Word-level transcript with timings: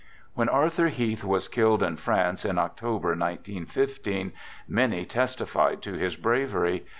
When 0.33 0.49
Arthur 0.49 0.87
Heath 0.87 1.23
was 1.23 1.47
killed 1.47 1.83
in 1.83 1.95
France, 1.95 2.43
in 2.43 2.57
Oc 2.57 2.75
tober, 2.77 3.15
19 3.15 3.67
1 3.71 3.87
5, 4.07 4.31
many 4.67 5.05
testified 5.05 5.83
to 5.83 5.93
his 5.93 6.15
bravery. 6.15 6.87